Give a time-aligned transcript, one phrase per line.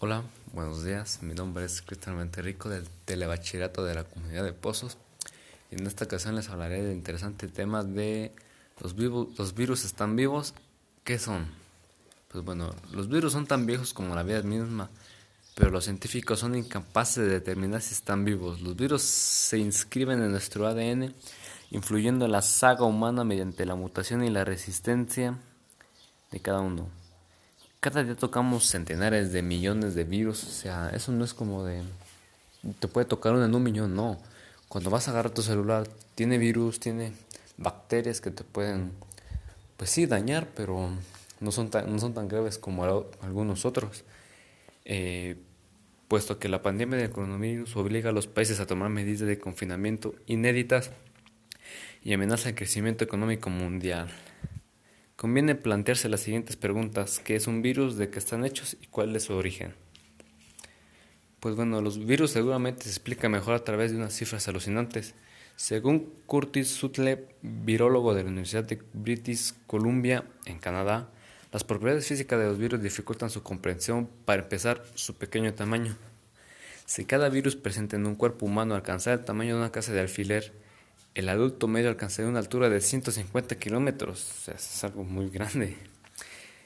[0.00, 1.20] Hola, buenos días.
[1.22, 4.98] Mi nombre es Cristian Monterrico del Telebachillerato de la Comunidad de Pozos
[5.70, 8.32] y en esta ocasión les hablaré del interesante tema de
[8.80, 8.96] los,
[9.38, 10.52] los virus están vivos.
[11.04, 11.46] ¿Qué son?
[12.32, 14.90] Pues bueno, los virus son tan viejos como la vida misma,
[15.54, 18.62] pero los científicos son incapaces de determinar si están vivos.
[18.62, 21.14] Los virus se inscriben en nuestro ADN,
[21.70, 25.38] influyendo en la saga humana mediante la mutación y la resistencia
[26.32, 27.03] de cada uno
[27.84, 31.82] cada día tocamos centenares de millones de virus, o sea, eso no es como de,
[32.80, 34.18] te puede tocar uno en un millón, no.
[34.68, 37.12] Cuando vas a agarrar tu celular, tiene virus, tiene
[37.58, 38.92] bacterias que te pueden,
[39.76, 40.88] pues sí, dañar, pero
[41.40, 42.84] no son tan, no son tan graves como
[43.20, 44.04] algunos otros.
[44.86, 45.36] Eh,
[46.08, 50.14] puesto que la pandemia del coronavirus obliga a los países a tomar medidas de confinamiento
[50.24, 50.90] inéditas
[52.02, 54.08] y amenaza el crecimiento económico mundial.
[55.24, 57.18] Conviene plantearse las siguientes preguntas.
[57.18, 57.96] ¿Qué es un virus?
[57.96, 58.76] ¿De qué están hechos?
[58.82, 59.72] ¿Y cuál es su origen?
[61.40, 65.14] Pues bueno, los virus seguramente se explican mejor a través de unas cifras alucinantes.
[65.56, 71.08] Según Curtis Sutleb, virólogo de la Universidad de British Columbia en Canadá,
[71.52, 75.96] las propiedades físicas de los virus dificultan su comprensión, para empezar, su pequeño tamaño.
[76.84, 80.00] Si cada virus presente en un cuerpo humano alcanzara el tamaño de una casa de
[80.00, 80.52] alfiler,
[81.14, 85.76] el adulto medio alcanzaría una altura de 150 kilómetros, o sea, es algo muy grande.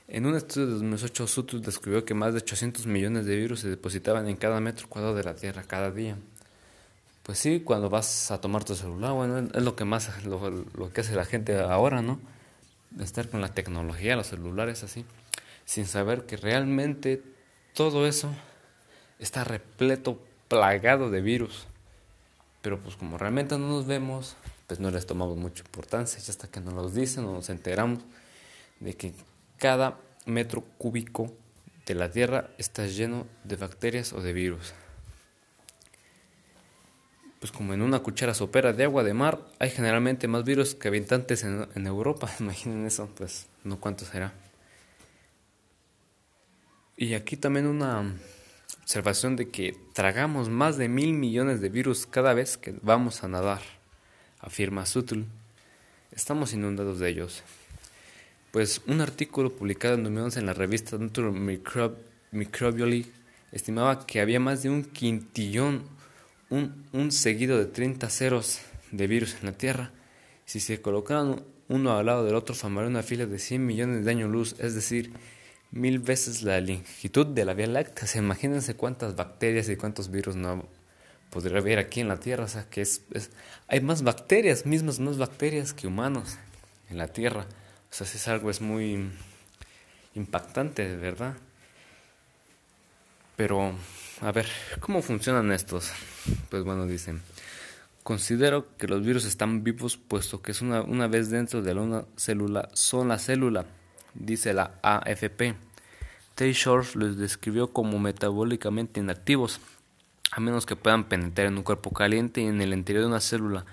[0.08, 3.68] En un estudio de 2008, Sutus descubrió que más de 800 millones de virus se
[3.68, 6.16] depositaban en cada metro cuadrado de la Tierra cada día.
[7.24, 10.92] Pues sí, cuando vas a tomar tu celular, bueno, es lo que más, lo, lo
[10.94, 12.18] que hace la gente ahora, ¿no?
[12.98, 15.04] Estar con la tecnología, los celulares así,
[15.66, 17.22] sin saber que realmente
[17.74, 18.30] todo eso
[19.18, 21.66] está repleto, plagado de virus.
[22.62, 26.20] Pero pues como realmente no nos vemos, pues no les tomamos mucha importancia.
[26.24, 28.00] Y hasta que nos los dicen o nos enteramos
[28.80, 29.14] de que
[29.56, 31.32] cada metro cúbico
[31.86, 34.74] de la Tierra está lleno de bacterias o de virus.
[37.40, 40.88] Pues como en una cuchara sopera de agua de mar, hay generalmente más virus que
[40.88, 42.30] habitantes en, en Europa.
[42.40, 44.32] Imaginen eso, pues no cuánto será.
[46.96, 48.12] Y aquí también una
[48.82, 53.28] observación de que tragamos más de mil millones de virus cada vez que vamos a
[53.28, 53.60] nadar,
[54.40, 55.26] afirma Sutul.
[56.12, 57.42] Estamos inundados de ellos.
[58.50, 61.30] Pues un artículo publicado en 2011 en la revista Nature
[62.32, 63.12] Microbiology
[63.52, 65.82] estimaba que había más de un quintillón,
[66.50, 69.92] un, un seguido de 30 ceros de virus en la Tierra.
[70.44, 74.10] Si se colocaran uno al lado del otro, formaría una fila de 100 millones de
[74.10, 75.12] años luz, es decir,
[75.70, 78.08] mil veces la longitud de la Vía Láctea.
[78.14, 80.66] O imagínense cuántas bacterias y cuántos virus no
[81.30, 82.44] podría haber aquí en la Tierra.
[82.44, 83.02] O sea, que es,
[83.66, 86.36] hay más bacterias, mismas más bacterias que humanos
[86.90, 87.46] en la Tierra.
[87.90, 89.10] O sea, es algo es muy
[90.14, 91.34] impactante, ¿verdad?
[93.36, 93.72] Pero,
[94.20, 94.46] a ver,
[94.80, 95.92] ¿cómo funcionan estos?
[96.50, 97.22] Pues bueno, dicen,
[98.02, 102.04] considero que los virus están vivos puesto que es una, una vez dentro de una
[102.16, 103.64] célula, son la célula
[104.18, 105.54] dice la AFP.
[106.34, 109.60] Taylor los describió como metabólicamente inactivos,
[110.30, 113.20] a menos que puedan penetrar en un cuerpo caliente y en el interior de una
[113.20, 113.64] célula.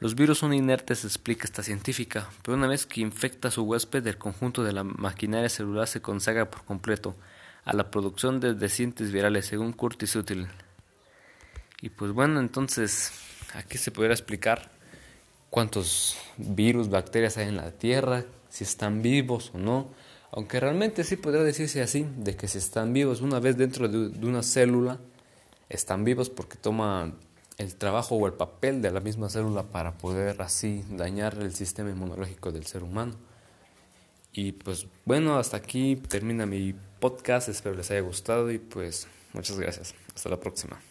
[0.00, 4.06] Los virus son inertes, explica esta científica, pero una vez que infecta a su huésped,
[4.06, 7.16] el conjunto de la maquinaria celular se consagra por completo
[7.64, 10.46] a la producción de descientes virales, según Curtis Sutil.
[11.82, 13.12] Y pues bueno, entonces
[13.54, 14.70] aquí se podría explicar
[15.50, 19.88] cuántos virus, bacterias hay en la Tierra, si están vivos o no.
[20.30, 24.26] Aunque realmente sí podría decirse así, de que si están vivos una vez dentro de,
[24.26, 24.98] una célula,
[25.68, 27.14] están vivos porque toma
[27.56, 31.90] el trabajo o el papel de la misma célula para poder así dañar el sistema
[31.90, 33.14] inmunológico del ser humano.
[34.32, 39.58] Y pues bueno, hasta aquí termina mi podcast, espero les haya gustado y pues muchas
[39.58, 39.94] gracias.
[40.14, 40.88] Hasta la próxima.